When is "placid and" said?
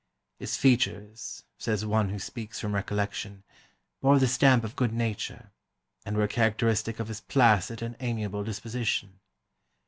7.21-7.95